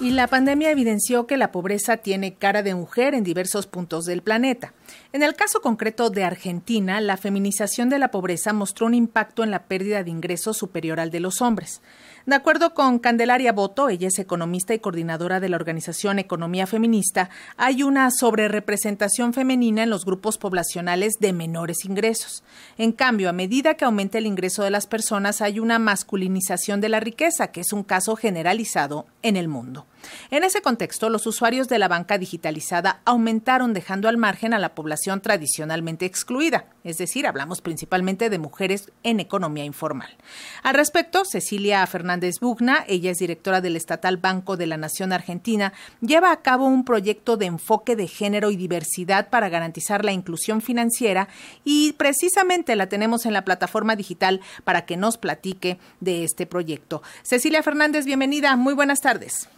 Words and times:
Y 0.00 0.12
la 0.12 0.28
pandemia 0.28 0.70
evidenció 0.70 1.26
que 1.26 1.36
la 1.36 1.52
pobreza 1.52 1.98
tiene 1.98 2.32
cara 2.32 2.62
de 2.62 2.74
mujer 2.74 3.12
en 3.12 3.22
diversos 3.22 3.66
puntos 3.66 4.06
del 4.06 4.22
planeta. 4.22 4.72
En 5.12 5.22
el 5.22 5.34
caso 5.34 5.60
concreto 5.60 6.08
de 6.08 6.24
Argentina, 6.24 7.02
la 7.02 7.18
feminización 7.18 7.90
de 7.90 7.98
la 7.98 8.10
pobreza 8.10 8.54
mostró 8.54 8.86
un 8.86 8.94
impacto 8.94 9.44
en 9.44 9.50
la 9.50 9.64
pérdida 9.64 10.02
de 10.02 10.10
ingresos 10.10 10.56
superior 10.56 11.00
al 11.00 11.10
de 11.10 11.20
los 11.20 11.42
hombres. 11.42 11.82
De 12.26 12.36
acuerdo 12.36 12.74
con 12.74 12.98
Candelaria 12.98 13.52
Boto, 13.52 13.88
ella 13.88 14.08
es 14.08 14.18
economista 14.18 14.74
y 14.74 14.78
coordinadora 14.78 15.40
de 15.40 15.48
la 15.48 15.56
organización 15.56 16.18
Economía 16.18 16.66
Feminista, 16.66 17.30
hay 17.56 17.82
una 17.82 18.10
sobrerepresentación 18.10 19.32
femenina 19.32 19.82
en 19.82 19.90
los 19.90 20.04
grupos 20.04 20.36
poblacionales 20.36 21.14
de 21.18 21.32
menores 21.32 21.84
ingresos. 21.84 22.44
En 22.76 22.92
cambio, 22.92 23.30
a 23.30 23.32
medida 23.32 23.74
que 23.74 23.86
aumenta 23.86 24.18
el 24.18 24.26
ingreso 24.26 24.62
de 24.62 24.70
las 24.70 24.86
personas, 24.86 25.40
hay 25.40 25.60
una 25.60 25.78
masculinización 25.78 26.80
de 26.80 26.90
la 26.90 27.00
riqueza, 27.00 27.48
que 27.48 27.62
es 27.62 27.72
un 27.72 27.84
caso 27.84 28.16
generalizado 28.16 29.06
en 29.22 29.36
el 29.36 29.48
mundo. 29.48 29.86
En 30.30 30.44
ese 30.44 30.62
contexto, 30.62 31.10
los 31.10 31.26
usuarios 31.26 31.68
de 31.68 31.78
la 31.78 31.88
banca 31.88 32.18
digitalizada 32.18 33.00
aumentaron 33.04 33.72
dejando 33.72 34.08
al 34.08 34.16
margen 34.16 34.54
a 34.54 34.58
la 34.58 34.74
población 34.74 35.20
tradicionalmente 35.20 36.06
excluida, 36.06 36.66
es 36.84 36.98
decir, 36.98 37.26
hablamos 37.26 37.60
principalmente 37.60 38.30
de 38.30 38.38
mujeres 38.38 38.90
en 39.02 39.20
economía 39.20 39.64
informal. 39.64 40.16
Al 40.62 40.74
respecto, 40.74 41.24
Cecilia 41.24 41.86
Fernández 41.86 42.36
Bugna, 42.40 42.84
ella 42.88 43.10
es 43.10 43.18
directora 43.18 43.60
del 43.60 43.76
Estatal 43.76 44.16
Banco 44.16 44.56
de 44.56 44.66
la 44.66 44.76
Nación 44.76 45.12
Argentina, 45.12 45.72
lleva 46.00 46.32
a 46.32 46.42
cabo 46.42 46.66
un 46.66 46.84
proyecto 46.84 47.36
de 47.36 47.46
enfoque 47.46 47.96
de 47.96 48.06
género 48.06 48.50
y 48.50 48.56
diversidad 48.56 49.28
para 49.28 49.48
garantizar 49.48 50.04
la 50.04 50.12
inclusión 50.12 50.62
financiera 50.62 51.28
y 51.64 51.92
precisamente 51.94 52.76
la 52.76 52.88
tenemos 52.88 53.26
en 53.26 53.32
la 53.32 53.44
plataforma 53.44 53.96
digital 53.96 54.40
para 54.64 54.86
que 54.86 54.96
nos 54.96 55.18
platique 55.18 55.78
de 56.00 56.24
este 56.24 56.46
proyecto. 56.46 57.02
Cecilia 57.22 57.62
Fernández, 57.62 58.04
bienvenida, 58.04 58.56
muy 58.56 58.74
buenas 58.74 59.00
tardes. 59.00 59.48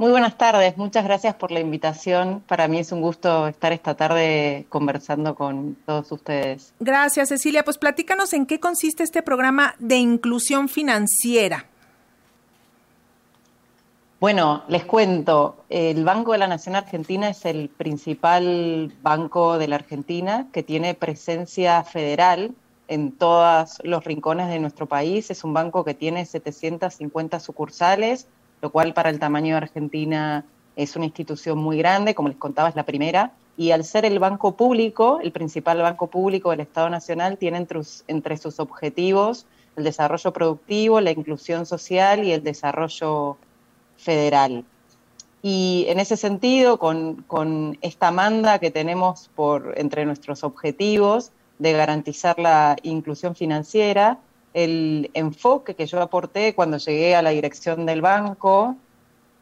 Muy 0.00 0.12
buenas 0.12 0.38
tardes, 0.38 0.78
muchas 0.78 1.04
gracias 1.04 1.34
por 1.34 1.50
la 1.50 1.60
invitación. 1.60 2.42
Para 2.48 2.68
mí 2.68 2.78
es 2.78 2.90
un 2.90 3.02
gusto 3.02 3.46
estar 3.48 3.70
esta 3.70 3.94
tarde 3.94 4.64
conversando 4.70 5.34
con 5.34 5.76
todos 5.84 6.10
ustedes. 6.10 6.72
Gracias, 6.80 7.28
Cecilia. 7.28 7.66
Pues 7.66 7.76
platícanos 7.76 8.32
en 8.32 8.46
qué 8.46 8.58
consiste 8.58 9.02
este 9.02 9.22
programa 9.22 9.74
de 9.78 9.98
inclusión 9.98 10.70
financiera. 10.70 11.66
Bueno, 14.20 14.62
les 14.68 14.86
cuento, 14.86 15.64
el 15.68 16.02
Banco 16.02 16.32
de 16.32 16.38
la 16.38 16.46
Nación 16.46 16.76
Argentina 16.76 17.28
es 17.28 17.44
el 17.44 17.68
principal 17.68 18.94
banco 19.02 19.58
de 19.58 19.68
la 19.68 19.76
Argentina 19.76 20.46
que 20.50 20.62
tiene 20.62 20.94
presencia 20.94 21.84
federal 21.84 22.54
en 22.88 23.12
todos 23.12 23.76
los 23.84 24.02
rincones 24.02 24.48
de 24.48 24.60
nuestro 24.60 24.86
país. 24.86 25.30
Es 25.30 25.44
un 25.44 25.52
banco 25.52 25.84
que 25.84 25.92
tiene 25.92 26.24
750 26.24 27.38
sucursales 27.38 28.28
lo 28.60 28.70
cual 28.70 28.94
para 28.94 29.10
el 29.10 29.18
tamaño 29.18 29.54
de 29.54 29.62
Argentina 29.62 30.44
es 30.76 30.96
una 30.96 31.06
institución 31.06 31.58
muy 31.58 31.78
grande, 31.78 32.14
como 32.14 32.28
les 32.28 32.38
contaba, 32.38 32.68
es 32.68 32.76
la 32.76 32.84
primera, 32.84 33.32
y 33.56 33.72
al 33.72 33.84
ser 33.84 34.04
el 34.04 34.18
banco 34.18 34.56
público, 34.56 35.20
el 35.22 35.32
principal 35.32 35.82
banco 35.82 36.06
público 36.06 36.50
del 36.50 36.60
Estado 36.60 36.88
Nacional, 36.88 37.36
tiene 37.36 37.58
entre, 37.58 38.36
sus 38.38 38.60
objetivos 38.60 39.46
el 39.76 39.84
desarrollo 39.84 40.32
productivo, 40.32 41.00
la 41.00 41.10
inclusión 41.10 41.66
social 41.66 42.24
y 42.24 42.32
el 42.32 42.42
desarrollo 42.42 43.36
federal. 43.96 44.64
Y 45.42 45.86
en 45.88 46.00
ese 46.00 46.16
sentido, 46.16 46.78
con, 46.78 47.22
con, 47.26 47.78
esta 47.80 48.10
manda 48.10 48.58
que 48.58 48.70
tenemos 48.70 49.30
por, 49.34 49.74
entre 49.76 50.04
nuestros 50.04 50.42
objetivos 50.42 51.30
de 51.58 51.72
garantizar 51.72 52.38
la 52.38 52.76
inclusión 52.82 53.34
financiera, 53.34 54.18
el 54.54 55.10
enfoque 55.14 55.74
que 55.74 55.86
yo 55.86 56.00
aporté 56.00 56.54
cuando 56.54 56.78
llegué 56.78 57.14
a 57.14 57.22
la 57.22 57.30
dirección 57.30 57.86
del 57.86 58.02
banco 58.02 58.76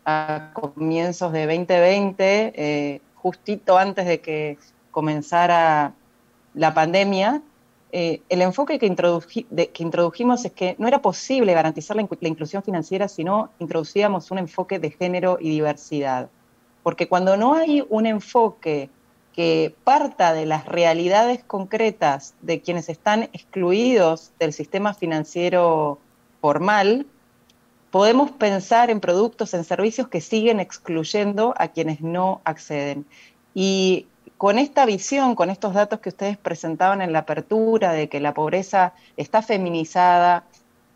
a 0.05 0.51
comienzos 0.55 1.33
de 1.33 1.47
2020, 1.47 2.53
eh, 2.55 3.01
justito 3.15 3.77
antes 3.77 4.07
de 4.07 4.21
que 4.21 4.59
comenzara 4.91 5.93
la 6.55 6.73
pandemia, 6.75 7.43
eh, 7.91 8.21
el 8.29 8.43
enfoque 8.43 8.79
que, 8.79 8.87
introdujimos 8.87 10.45
es 10.45 10.53
que 10.53 10.77
no 10.79 10.89
era 10.89 11.01
posible 11.01 11.55
garantizar 11.55 11.97
la, 11.97 12.07
la, 12.21 12.29
inclusión 12.29 12.63
financiera 12.63 13.09
si 13.09 13.25
no 13.25 13.51
introducíamos 13.59 14.31
un 14.31 14.39
enfoque 14.39 14.79
de 14.79 14.91
género 14.91 15.39
y 15.41 15.49
diversidad. 15.49 16.29
Porque 16.83 17.09
cuando 17.09 17.37
no 17.37 17.55
hay 17.55 17.85
un 17.89 18.07
enfoque 18.07 18.91
que 19.39 19.73
parta 19.85 20.33
de 20.33 20.47
las 20.47 20.67
realidades 20.67 21.45
concretas 21.45 22.35
de 22.43 22.61
quienes 22.61 22.89
están 22.89 23.31
excluidos 23.33 24.33
del 24.41 24.53
sistema 24.53 24.95
financiero 24.95 26.01
formal, 26.41 27.07
podemos 27.93 28.33
pensar 28.33 28.91
en 28.91 28.99
productos, 28.99 29.55
en 29.55 29.63
servicios 29.63 30.09
que 30.09 30.21
siguen 30.21 30.59
excluyendo 30.59 31.55
a 31.57 31.69
quienes 31.69 32.01
no 32.01 32.41
acceden. 32.43 33.07
Y 33.55 34.09
con 34.39 34.59
esta 34.59 34.85
visión, 34.87 35.37
con 35.37 35.51
estos 35.51 35.73
datos 35.73 36.01
que 36.01 36.09
ustedes 36.09 36.37
presentaban 36.37 37.01
en 37.01 37.13
la 37.13 37.21
apertura 37.21 37.93
de 37.93 38.09
que 38.09 38.19
la 38.19 38.35
pobreza 38.35 38.93
está 39.17 39.41
feminizada, 39.41 40.47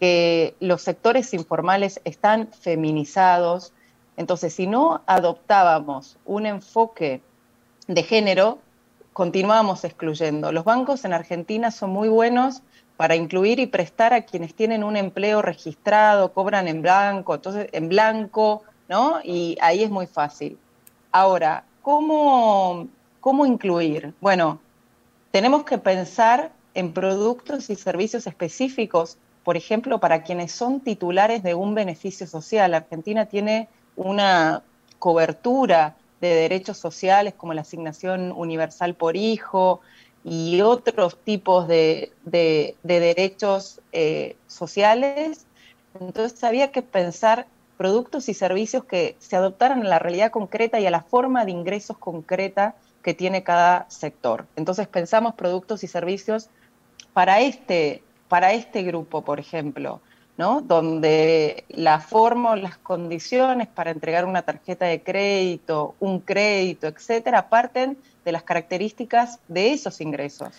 que 0.00 0.56
los 0.58 0.82
sectores 0.82 1.32
informales 1.32 2.00
están 2.02 2.48
feminizados, 2.48 3.72
entonces 4.16 4.52
si 4.52 4.66
no 4.66 5.02
adoptábamos 5.06 6.18
un 6.24 6.46
enfoque 6.46 7.22
de 7.86 8.02
género, 8.02 8.58
continuamos 9.12 9.84
excluyendo. 9.84 10.52
Los 10.52 10.64
bancos 10.64 11.04
en 11.04 11.12
Argentina 11.12 11.70
son 11.70 11.90
muy 11.90 12.08
buenos 12.08 12.62
para 12.96 13.16
incluir 13.16 13.58
y 13.58 13.66
prestar 13.66 14.14
a 14.14 14.22
quienes 14.22 14.54
tienen 14.54 14.84
un 14.84 14.96
empleo 14.96 15.42
registrado, 15.42 16.32
cobran 16.32 16.68
en 16.68 16.82
blanco, 16.82 17.34
entonces 17.34 17.68
en 17.72 17.88
blanco, 17.88 18.62
¿no? 18.88 19.20
Y 19.24 19.58
ahí 19.60 19.82
es 19.82 19.90
muy 19.90 20.06
fácil. 20.06 20.58
Ahora, 21.10 21.64
¿cómo, 21.82 22.88
cómo 23.20 23.46
incluir? 23.46 24.14
Bueno, 24.20 24.60
tenemos 25.30 25.64
que 25.64 25.78
pensar 25.78 26.52
en 26.74 26.92
productos 26.92 27.70
y 27.70 27.76
servicios 27.76 28.26
específicos, 28.26 29.18
por 29.44 29.56
ejemplo, 29.56 29.98
para 29.98 30.22
quienes 30.22 30.52
son 30.52 30.80
titulares 30.80 31.42
de 31.42 31.54
un 31.54 31.74
beneficio 31.74 32.26
social. 32.26 32.74
Argentina 32.74 33.26
tiene 33.26 33.68
una 33.96 34.62
cobertura 34.98 35.96
de 36.22 36.34
derechos 36.34 36.78
sociales 36.78 37.34
como 37.36 37.52
la 37.52 37.62
asignación 37.62 38.32
universal 38.32 38.94
por 38.94 39.16
hijo 39.16 39.80
y 40.24 40.60
otros 40.60 41.18
tipos 41.18 41.66
de, 41.66 42.12
derechos 42.24 43.80
eh, 43.90 44.36
sociales. 44.46 45.46
Entonces 46.00 46.42
había 46.44 46.70
que 46.70 46.82
pensar 46.82 47.46
productos 47.76 48.28
y 48.28 48.34
servicios 48.34 48.84
que 48.84 49.16
se 49.18 49.34
adoptaran 49.34 49.84
a 49.84 49.88
la 49.88 49.98
realidad 49.98 50.30
concreta 50.30 50.78
y 50.78 50.86
a 50.86 50.92
la 50.92 51.02
forma 51.02 51.44
de 51.44 51.50
ingresos 51.50 51.98
concreta 51.98 52.76
que 53.02 53.14
tiene 53.14 53.42
cada 53.42 53.90
sector. 53.90 54.46
Entonces 54.54 54.86
pensamos 54.86 55.34
productos 55.34 55.82
y 55.82 55.88
servicios 55.88 56.48
para 57.12 57.40
este, 57.40 58.04
para 58.28 58.52
este 58.52 58.84
grupo, 58.84 59.22
por 59.22 59.40
ejemplo, 59.40 60.00
donde 60.36 61.64
la 61.68 62.00
forma 62.00 62.52
o 62.52 62.56
las 62.56 62.76
condiciones 62.78 63.68
para 63.68 63.90
entregar 63.90 64.24
una 64.24 64.42
tarjeta 64.42 64.86
de 64.86 65.02
crédito, 65.02 65.94
un 66.00 66.20
crédito, 66.20 66.86
etcétera, 66.86 67.48
parten 67.48 67.96
de 68.24 68.32
las 68.32 68.42
características 68.42 69.38
de 69.48 69.72
esos 69.72 70.00
ingresos. 70.00 70.50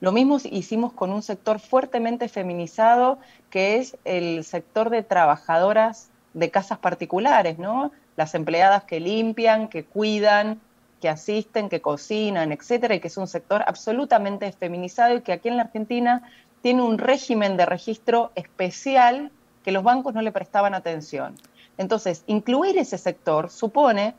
Lo 0.00 0.12
mismo 0.12 0.38
hicimos 0.50 0.92
con 0.92 1.10
un 1.10 1.22
sector 1.22 1.58
fuertemente 1.58 2.28
feminizado, 2.28 3.18
que 3.50 3.76
es 3.76 3.96
el 4.04 4.44
sector 4.44 4.90
de 4.90 5.02
trabajadoras 5.02 6.08
de 6.34 6.50
casas 6.50 6.78
particulares, 6.78 7.58
¿no? 7.58 7.92
Las 8.16 8.34
empleadas 8.34 8.84
que 8.84 9.00
limpian, 9.00 9.68
que 9.68 9.84
cuidan, 9.84 10.60
que 11.00 11.08
asisten, 11.08 11.68
que 11.68 11.80
cocinan, 11.80 12.52
etcétera, 12.52 12.94
y 12.94 13.00
que 13.00 13.08
es 13.08 13.16
un 13.16 13.26
sector 13.26 13.64
absolutamente 13.66 14.50
feminizado 14.52 15.16
y 15.16 15.20
que 15.22 15.32
aquí 15.32 15.48
en 15.48 15.56
la 15.56 15.64
Argentina 15.64 16.22
tiene 16.62 16.82
un 16.82 16.98
régimen 16.98 17.56
de 17.56 17.66
registro 17.66 18.32
especial 18.34 19.30
que 19.64 19.72
los 19.72 19.82
bancos 19.82 20.14
no 20.14 20.22
le 20.22 20.32
prestaban 20.32 20.74
atención. 20.74 21.34
Entonces, 21.78 22.24
incluir 22.26 22.78
ese 22.78 22.98
sector 22.98 23.50
supone 23.50 24.14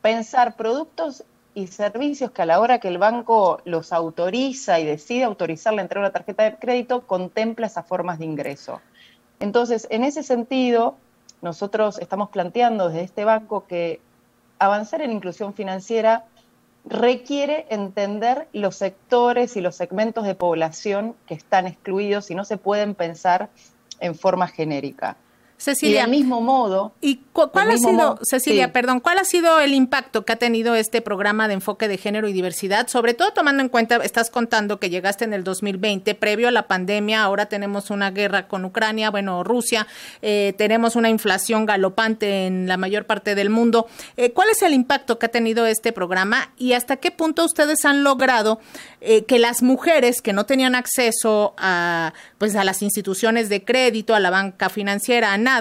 pensar 0.00 0.56
productos 0.56 1.24
y 1.54 1.66
servicios 1.66 2.30
que 2.30 2.42
a 2.42 2.46
la 2.46 2.60
hora 2.60 2.78
que 2.78 2.88
el 2.88 2.98
banco 2.98 3.60
los 3.64 3.92
autoriza 3.92 4.80
y 4.80 4.84
decide 4.84 5.24
autorizar 5.24 5.74
la 5.74 5.82
entrega 5.82 6.02
de 6.02 6.06
una 6.08 6.12
tarjeta 6.12 6.44
de 6.44 6.56
crédito, 6.56 7.06
contempla 7.06 7.66
esas 7.66 7.86
formas 7.86 8.18
de 8.18 8.24
ingreso. 8.24 8.80
Entonces, 9.40 9.86
en 9.90 10.04
ese 10.04 10.22
sentido, 10.22 10.96
nosotros 11.42 11.98
estamos 11.98 12.30
planteando 12.30 12.88
desde 12.88 13.02
este 13.02 13.24
banco 13.24 13.66
que 13.66 14.00
avanzar 14.58 15.02
en 15.02 15.10
inclusión 15.12 15.52
financiera 15.54 16.24
requiere 16.84 17.66
entender 17.70 18.48
los 18.52 18.76
sectores 18.76 19.56
y 19.56 19.60
los 19.60 19.76
segmentos 19.76 20.24
de 20.24 20.34
población 20.34 21.14
que 21.26 21.34
están 21.34 21.66
excluidos 21.66 22.30
y 22.30 22.34
no 22.34 22.44
se 22.44 22.56
pueden 22.56 22.94
pensar 22.94 23.50
en 24.00 24.14
forma 24.14 24.48
genérica. 24.48 25.16
Cecilia. 25.62 25.98
Y 25.98 26.00
del 26.02 26.10
mismo 26.10 26.40
modo. 26.40 26.92
¿Y 27.00 27.20
cuál 27.32 27.70
ha 27.70 27.76
sido, 27.76 28.18
Cecilia, 28.22 28.72
perdón, 28.72 28.98
cuál 28.98 29.18
ha 29.18 29.24
sido 29.24 29.60
el 29.60 29.74
impacto 29.74 30.24
que 30.24 30.32
ha 30.32 30.36
tenido 30.36 30.74
este 30.74 31.00
programa 31.00 31.46
de 31.46 31.54
enfoque 31.54 31.86
de 31.86 31.98
género 31.98 32.26
y 32.26 32.32
diversidad? 32.32 32.88
Sobre 32.88 33.14
todo 33.14 33.32
tomando 33.32 33.62
en 33.62 33.68
cuenta, 33.68 33.96
estás 33.96 34.28
contando 34.28 34.80
que 34.80 34.90
llegaste 34.90 35.24
en 35.24 35.32
el 35.32 35.44
2020, 35.44 36.16
previo 36.16 36.48
a 36.48 36.50
la 36.50 36.66
pandemia, 36.66 37.22
ahora 37.22 37.46
tenemos 37.46 37.90
una 37.90 38.10
guerra 38.10 38.48
con 38.48 38.64
Ucrania, 38.64 39.10
bueno, 39.10 39.44
Rusia, 39.44 39.86
eh, 40.20 40.52
tenemos 40.58 40.96
una 40.96 41.08
inflación 41.08 41.64
galopante 41.64 42.46
en 42.46 42.66
la 42.66 42.76
mayor 42.76 43.06
parte 43.06 43.36
del 43.36 43.48
mundo. 43.48 43.86
Eh, 44.16 44.32
¿Cuál 44.32 44.48
es 44.50 44.62
el 44.62 44.72
impacto 44.72 45.18
que 45.18 45.26
ha 45.26 45.30
tenido 45.30 45.66
este 45.66 45.92
programa 45.92 46.52
y 46.58 46.72
hasta 46.72 46.96
qué 46.96 47.12
punto 47.12 47.44
ustedes 47.44 47.84
han 47.84 48.02
logrado 48.02 48.58
eh, 49.00 49.24
que 49.26 49.38
las 49.38 49.62
mujeres 49.62 50.22
que 50.22 50.32
no 50.32 50.44
tenían 50.44 50.74
acceso 50.74 51.54
a, 51.56 52.12
pues, 52.38 52.56
a 52.56 52.64
las 52.64 52.82
instituciones 52.82 53.48
de 53.48 53.64
crédito, 53.64 54.14
a 54.14 54.20
la 54.20 54.30
banca 54.30 54.68
financiera, 54.68 55.32
a 55.32 55.38
nada, 55.38 55.51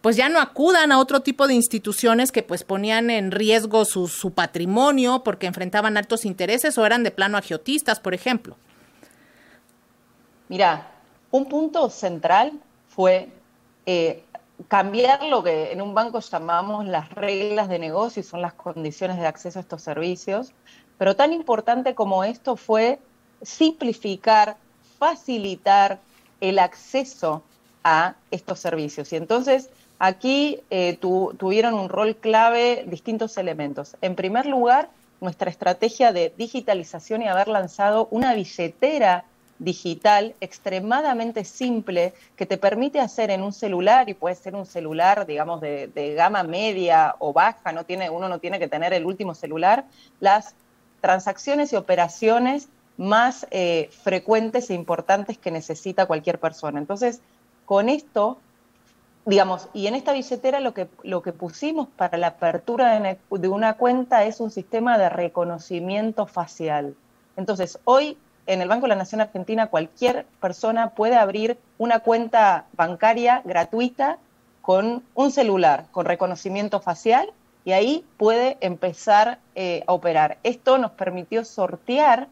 pues 0.00 0.16
ya 0.16 0.28
no 0.28 0.40
acudan 0.40 0.92
a 0.92 0.98
otro 0.98 1.20
tipo 1.20 1.46
de 1.46 1.54
instituciones 1.54 2.32
que 2.32 2.42
pues 2.42 2.64
ponían 2.64 3.10
en 3.10 3.30
riesgo 3.30 3.84
su, 3.84 4.32
patrimonio 4.34 5.22
porque 5.24 5.46
enfrentaban 5.46 5.96
altos 5.96 6.24
intereses 6.24 6.76
o 6.78 6.86
eran 6.86 7.02
de 7.02 7.10
plano 7.10 7.38
agiotistas, 7.38 8.00
por 8.00 8.14
ejemplo. 8.14 8.56
Mira, 10.48 10.86
un 11.30 11.48
punto 11.48 11.88
central 11.90 12.52
fue 12.88 13.28
eh, 13.86 14.22
cambiar 14.68 15.24
lo 15.24 15.42
que 15.42 15.72
en 15.72 15.82
un 15.82 15.94
banco 15.94 16.20
llamamos 16.20 16.86
las 16.86 17.10
reglas 17.10 17.68
de 17.68 17.78
negocio 17.78 18.20
y 18.20 18.24
son 18.24 18.42
las 18.42 18.52
condiciones 18.52 19.18
de 19.18 19.26
acceso 19.26 19.58
a 19.58 19.62
estos 19.62 19.82
servicios, 19.82 20.52
pero 20.98 21.16
tan 21.16 21.32
importante 21.32 21.94
como 21.94 22.24
esto 22.24 22.56
fue 22.56 22.98
simplificar, 23.40 24.56
facilitar 24.98 25.98
el 26.40 26.58
acceso 26.58 27.42
a 27.84 28.14
estos 28.30 28.58
servicios. 28.58 29.12
Y 29.12 29.16
entonces 29.16 29.70
aquí 29.98 30.60
eh, 30.70 30.98
tuvieron 30.98 31.74
un 31.74 31.88
rol 31.88 32.16
clave 32.16 32.84
distintos 32.86 33.36
elementos. 33.38 33.96
En 34.00 34.14
primer 34.14 34.46
lugar, 34.46 34.88
nuestra 35.20 35.50
estrategia 35.50 36.12
de 36.12 36.32
digitalización 36.36 37.22
y 37.22 37.28
haber 37.28 37.48
lanzado 37.48 38.08
una 38.10 38.34
billetera 38.34 39.24
digital 39.62 40.34
extremadamente 40.40 41.44
simple 41.44 42.12
que 42.36 42.46
te 42.46 42.58
permite 42.58 43.00
hacer 43.00 43.30
en 43.30 43.42
un 43.42 43.52
celular, 43.52 44.08
y 44.08 44.14
puede 44.14 44.34
ser 44.34 44.56
un 44.56 44.66
celular, 44.66 45.26
digamos, 45.26 45.60
de, 45.60 46.14
gama 46.16 46.42
media 46.42 47.14
o 47.20 47.32
baja, 47.32 47.72
no 47.72 47.84
tiene, 47.84 48.10
uno 48.10 48.28
no 48.28 48.38
tiene 48.40 48.58
que 48.58 48.68
tener 48.68 48.92
el 48.92 49.06
último 49.06 49.34
celular, 49.34 49.84
las 50.20 50.54
transacciones 51.00 51.72
y 51.72 51.76
operaciones 51.76 52.68
más 52.96 53.46
eh, 53.50 53.90
frecuentes 54.02 54.70
e 54.70 54.74
importantes 54.74 55.38
que 55.38 55.50
necesita 55.50 56.06
cualquier 56.06 56.38
persona. 56.38 56.78
Entonces, 56.78 57.20
con 57.64 57.88
esto, 57.88 58.38
digamos, 59.24 59.68
y 59.72 59.86
en 59.86 59.94
esta 59.94 60.12
billetera 60.12 60.60
lo 60.60 60.74
que, 60.74 60.88
lo 61.02 61.22
que 61.22 61.32
pusimos 61.32 61.88
para 61.88 62.18
la 62.18 62.28
apertura 62.28 63.16
de 63.30 63.48
una 63.48 63.74
cuenta 63.74 64.24
es 64.24 64.40
un 64.40 64.50
sistema 64.50 64.98
de 64.98 65.08
reconocimiento 65.08 66.26
facial. 66.26 66.94
Entonces, 67.36 67.78
hoy 67.84 68.18
en 68.46 68.60
el 68.60 68.68
Banco 68.68 68.82
de 68.82 68.90
la 68.90 68.96
Nación 68.96 69.20
Argentina 69.20 69.68
cualquier 69.68 70.26
persona 70.40 70.90
puede 70.90 71.16
abrir 71.16 71.58
una 71.78 72.00
cuenta 72.00 72.66
bancaria 72.72 73.42
gratuita 73.44 74.18
con 74.60 75.02
un 75.14 75.30
celular, 75.30 75.86
con 75.90 76.06
reconocimiento 76.06 76.80
facial, 76.80 77.32
y 77.64 77.72
ahí 77.72 78.04
puede 78.16 78.56
empezar 78.60 79.38
eh, 79.54 79.84
a 79.86 79.92
operar. 79.92 80.38
Esto 80.42 80.78
nos 80.78 80.92
permitió 80.92 81.44
sortear 81.44 82.28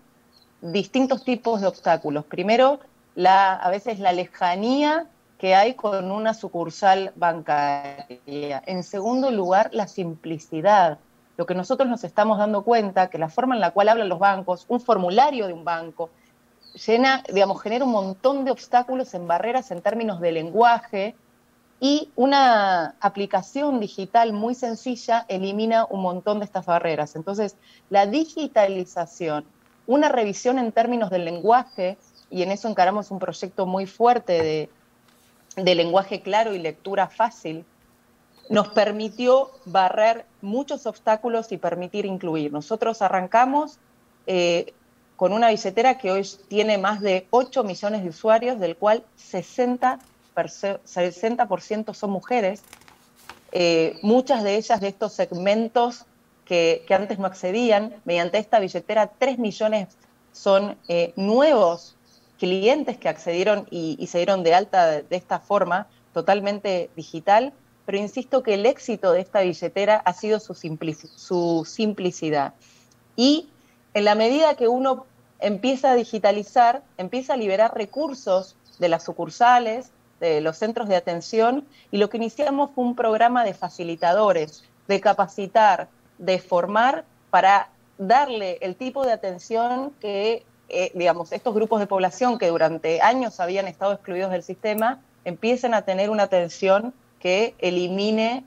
distintos 0.61 1.25
tipos 1.25 1.61
de 1.61 1.69
obstáculos. 1.69 2.25
Primero, 2.25 2.81
a 3.27 3.71
veces 3.71 3.99
la 3.99 4.13
lejanía 4.13 5.07
que 5.41 5.55
hay 5.55 5.73
con 5.73 6.11
una 6.11 6.35
sucursal 6.35 7.13
bancaria. 7.17 8.63
En 8.67 8.83
segundo 8.83 9.31
lugar, 9.31 9.71
la 9.73 9.89
simplicidad 9.89 10.99
lo 11.39 11.47
que 11.47 11.55
nosotros 11.55 11.89
nos 11.89 12.05
estamos 12.05 12.37
dando 12.37 12.65
cuenta 12.65 13.09
que 13.09 13.17
la 13.17 13.31
forma 13.31 13.55
en 13.55 13.63
la 13.63 13.71
cual 13.71 13.89
hablan 13.89 14.11
los 14.11 14.19
bancos, 14.19 14.67
un 14.69 14.79
formulario 14.79 15.47
de 15.47 15.55
un 15.55 15.65
banco, 15.65 16.11
llena, 16.87 17.23
digamos, 17.33 17.63
genera 17.63 17.87
un 17.87 17.93
montón 17.93 18.45
de 18.45 18.51
obstáculos 18.51 19.15
en 19.15 19.27
barreras 19.27 19.71
en 19.71 19.81
términos 19.81 20.21
de 20.21 20.33
lenguaje 20.33 21.15
y 21.81 22.11
una 22.15 22.95
aplicación 23.01 23.81
digital 23.81 24.35
muy 24.35 24.55
sencilla 24.55 25.25
elimina 25.29 25.87
un 25.89 26.03
montón 26.03 26.41
de 26.41 26.45
estas 26.45 26.67
barreras. 26.67 27.17
Entonces, 27.17 27.57
la 27.89 28.05
digitalización, 28.05 29.47
una 29.87 30.11
revisión 30.11 30.59
en 30.59 30.73
términos 30.73 31.09
del 31.09 31.25
lenguaje, 31.25 31.97
y 32.29 32.43
en 32.43 32.53
eso 32.53 32.69
encaramos 32.69 33.11
un 33.11 33.19
proyecto 33.19 33.65
muy 33.65 33.87
fuerte 33.87 34.43
de, 34.43 34.71
de 35.65 35.75
lenguaje 35.75 36.21
claro 36.21 36.55
y 36.55 36.59
lectura 36.59 37.09
fácil, 37.09 37.65
nos 38.49 38.69
permitió 38.69 39.51
barrer 39.65 40.27
muchos 40.43 40.87
obstáculos 40.87 41.53
y 41.53 41.57
permitir 41.57 42.05
incluir. 42.05 42.53
Nosotros 42.53 43.01
arrancamos 43.01 43.79
eh, 44.27 44.75
con 45.17 45.33
una 45.33 45.51
billetera 45.51 45.99
que 45.99 46.11
hoy 46.11 46.27
tiene 46.49 46.77
más 46.79 47.01
de 47.01 47.27
8 47.31 47.63
millones 47.63 48.03
de 48.03 48.09
usuarios, 48.09 48.59
del 48.59 48.77
cual 48.77 49.05
60%, 49.19 50.01
60 50.85 51.95
son 51.95 52.11
mujeres. 52.11 52.63
Eh, 53.53 53.99
muchas 54.03 54.43
de 54.43 54.57
ellas 54.57 54.81
de 54.81 54.89
estos 54.89 55.13
segmentos 55.13 56.07
que, 56.45 56.85
antes 56.91 57.21
no 57.21 57.27
accedían, 57.27 57.95
mediante 58.05 58.39
esta 58.39 58.59
billetera 58.59 59.13
3 59.17 59.39
millones 59.39 59.97
son 60.33 60.77
eh, 60.89 61.13
nuevos 61.15 61.97
clientes 62.41 62.99
que 62.99 63.09
accedieron 63.09 63.69
y, 63.71 64.05
se 64.09 64.19
dieron 64.19 64.43
de 64.43 64.55
alta 64.55 65.03
de 65.03 65.17
esta 65.17 65.39
forma 65.39 65.87
totalmente 66.13 66.91
digital 66.97 67.53
pero 67.91 67.99
insisto 67.99 68.45
que 68.45 68.55
el 68.55 68.67
éxito 68.67 69.11
de 69.11 69.21
esta 69.21 69.41
billetera 69.41 69.97
ha 69.97 70.13
sido 70.13 70.39
su, 70.39 70.55
simplicidad. 71.67 72.55
Y 73.17 73.49
en 73.95 74.05
la 74.05 74.15
medida 74.15 74.55
que 74.55 74.69
uno 74.69 75.07
empieza 75.41 75.91
a 75.91 75.95
digitalizar, 75.97 76.85
empieza 76.99 77.33
a 77.33 77.37
liberar 77.37 77.75
recursos 77.75 78.55
de 78.79 78.89
las 78.89 79.03
sucursales, 79.03 79.91
de 80.21 80.41
los 80.41 80.57
centros 80.57 80.89
de 80.89 80.95
atención, 80.95 81.67
y 81.91 81.99
lo 81.99 82.11
que 82.11 82.19
iniciamos 82.19 82.71
fue 82.77 82.85
un 82.85 82.95
programa 82.95 83.43
de 83.43 83.55
facilitadores, 83.55 84.63
de 84.87 85.01
capacitar, 85.01 85.89
de 86.19 86.39
formar 86.39 87.05
para 87.31 87.71
darle 87.99 88.59
el 88.61 88.77
tipo 88.77 89.05
de 89.05 89.11
atención 89.11 89.91
que, 89.99 90.45
eh, 90.71 90.93
digamos, 90.95 91.33
estos 91.33 91.55
grupos 91.55 91.81
de 91.81 91.87
población 91.87 92.39
que 92.39 92.49
durante 92.49 93.01
años 93.01 93.41
habían 93.41 93.69
estado 93.69 93.93
excluidos 93.93 94.31
del 94.31 94.43
sistema, 94.43 95.01
empiecen 95.25 95.75
a 95.75 95.83
tener 95.83 96.11
una 96.11 96.25
atención 96.25 96.95
que 97.19 97.55
elimine 97.59 98.45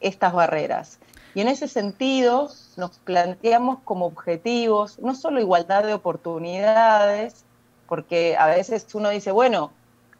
estas 0.00 0.32
barreras. 0.32 0.98
Y 1.34 1.40
en 1.40 1.48
ese 1.48 1.68
sentido 1.68 2.50
nos 2.76 2.98
planteamos 2.98 3.78
como 3.84 4.06
objetivos 4.06 4.98
no 4.98 5.14
solo 5.14 5.40
igualdad 5.40 5.84
de 5.84 5.94
oportunidades, 5.94 7.44
porque 7.88 8.36
a 8.38 8.46
veces 8.46 8.86
uno 8.94 9.08
dice, 9.08 9.32
bueno, 9.32 9.72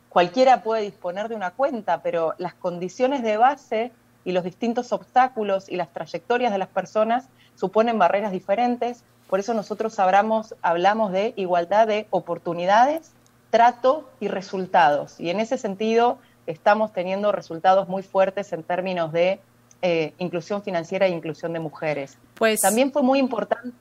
cualquiera 0.08 0.62
puede 0.62 0.82
disponer 0.82 1.28
de 1.28 1.34
una 1.34 1.52
cuenta, 1.52 2.02
pero 2.02 2.34
las 2.38 2.54
condiciones 2.54 3.22
de 3.22 3.36
base 3.36 3.92
y 4.24 4.32
los 4.32 4.44
distintos 4.44 4.92
obstáculos 4.92 5.68
y 5.68 5.76
las 5.76 5.92
trayectorias 5.92 6.52
de 6.52 6.58
las 6.58 6.68
personas 6.68 7.28
suponen 7.54 7.98
barreras 7.98 8.32
diferentes. 8.32 9.04
Por 9.32 9.40
eso 9.40 9.54
nosotros 9.54 9.98
hablamos, 9.98 10.54
hablamos 10.60 11.10
de 11.10 11.32
igualdad 11.36 11.86
de 11.86 12.06
oportunidades, 12.10 13.12
trato 13.48 14.10
y 14.20 14.28
resultados. 14.28 15.18
Y 15.18 15.30
en 15.30 15.40
ese 15.40 15.56
sentido 15.56 16.18
estamos 16.46 16.92
teniendo 16.92 17.32
resultados 17.32 17.88
muy 17.88 18.02
fuertes 18.02 18.52
en 18.52 18.62
términos 18.62 19.10
de 19.10 19.40
eh, 19.80 20.12
inclusión 20.18 20.62
financiera 20.62 21.06
e 21.06 21.08
inclusión 21.08 21.54
de 21.54 21.60
mujeres. 21.60 22.18
Pues 22.34 22.60
también 22.60 22.92
fue 22.92 23.02
muy 23.02 23.18
importante, 23.18 23.74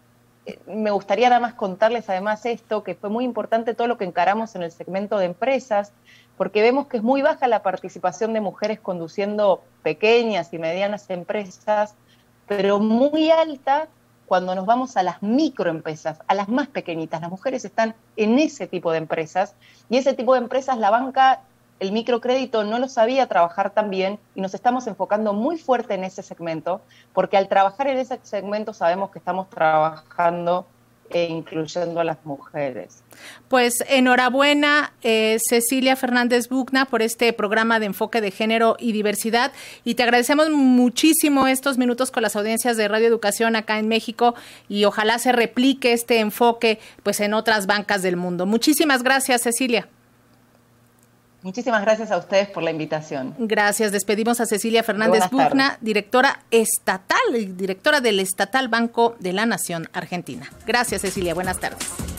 eh, 0.46 0.58
me 0.68 0.92
gustaría 0.92 1.28
nada 1.28 1.42
más 1.42 1.54
contarles 1.56 2.10
además 2.10 2.46
esto, 2.46 2.82
que 2.82 2.96
fue 2.96 3.10
muy 3.10 3.26
importante 3.26 3.74
todo 3.74 3.88
lo 3.88 3.98
que 3.98 4.06
encaramos 4.06 4.56
en 4.56 4.64
el 4.64 4.72
segmento 4.72 5.18
de 5.18 5.26
empresas, 5.26 5.92
porque 6.38 6.62
vemos 6.62 6.88
que 6.88 6.96
es 6.96 7.04
muy 7.04 7.22
baja 7.22 7.50
la 7.50 7.62
participación 7.62 8.32
de 8.32 8.40
mujeres 8.40 8.80
conduciendo 8.80 9.66
pequeñas 9.84 10.54
y 10.54 10.60
medianas 10.60 11.10
empresas, 11.10 11.96
pero 12.48 12.80
muy 12.80 13.32
alta 13.32 13.90
cuando 14.32 14.56
nos 14.56 14.66
vamos 14.66 14.96
a 14.96 15.04
las 15.04 15.22
microempresas, 15.22 16.22
a 16.26 16.34
las 16.36 16.48
más 16.48 16.70
pequeñitas. 16.70 17.20
Las 17.20 17.30
mujeres 17.30 17.66
están 17.66 17.96
en 18.16 18.40
ese 18.40 18.66
tipo 18.66 18.94
de 18.94 19.00
empresas 19.00 19.56
y 19.90 19.98
ese 19.98 20.14
tipo 20.14 20.36
de 20.36 20.40
empresas 20.40 20.78
la 20.78 20.90
banca 20.90 21.42
el 21.82 21.92
microcrédito 21.92 22.64
no 22.64 22.80
lo 22.80 22.88
sabía 22.88 23.28
trabajar 23.28 23.72
tan 23.72 23.90
bien 23.90 24.20
y 24.34 24.40
nos 24.40 24.54
estamos 24.54 24.88
enfocando 24.88 25.34
muy 25.34 25.58
fuerte 25.58 25.96
en 25.96 26.06
ese 26.06 26.24
segmento, 26.24 26.80
porque 27.12 27.36
al 27.36 27.50
trabajar 27.50 27.88
en 27.88 27.98
ese 27.98 28.22
segmento 28.24 28.74
sabemos 28.74 29.12
que 29.12 29.20
estamos 29.20 29.50
trabajando 29.50 30.66
e 31.14 31.26
incluyendo 31.26 32.00
a 32.00 32.04
las 32.04 32.26
mujeres. 32.26 33.04
Pues 33.48 33.84
enhorabuena, 33.88 34.94
eh, 35.04 35.38
Cecilia 35.48 35.96
Fernández 35.96 36.48
Bucna, 36.50 36.86
por 36.86 37.02
este 37.02 37.34
programa 37.34 37.80
de 37.80 37.88
enfoque 37.88 38.22
de 38.22 38.32
género 38.32 38.78
y 38.80 38.92
diversidad. 38.92 39.52
Y 39.84 39.96
te 39.96 40.04
agradecemos 40.04 40.50
muchísimo 40.50 41.48
estos 41.48 41.78
minutos 41.78 42.12
con 42.12 42.24
las 42.24 42.36
audiencias 42.36 42.78
de 42.78 42.88
Radio 42.88 43.08
Educación 43.08 43.56
acá 43.56 43.80
en 43.80 43.88
México 43.88 44.36
y 44.70 44.86
ojalá 44.86 45.20
se 45.20 45.32
replique 45.32 45.94
este 45.94 46.20
enfoque 46.20 46.80
pues 47.04 47.20
en 47.20 47.34
otras 47.34 47.68
bancas 47.68 48.02
del 48.02 48.16
mundo. 48.16 48.46
Muchísimas 48.46 49.04
gracias, 49.04 49.42
Cecilia. 49.44 49.88
Muchísimas 51.44 51.82
gracias 51.82 52.12
a 52.12 52.18
ustedes 52.18 52.48
por 52.50 52.62
la 52.62 52.72
invitación. 52.72 53.34
Gracias. 53.40 53.92
Despedimos 53.92 54.40
a 54.40 54.46
Cecilia 54.46 54.84
Fernández 54.84 55.24
Bugna, 55.32 55.78
directora 55.82 56.42
estatal, 56.52 57.18
directora 57.58 58.00
del 58.00 58.20
Estatal 58.20 58.68
Banco 58.68 59.16
de 59.20 59.34
la 59.34 59.46
Nación 59.46 59.90
Argentina. 59.94 60.52
Gracias, 60.68 61.02
Cecilia. 61.02 61.34
Buenas 61.34 61.60
tardes. 61.60 62.11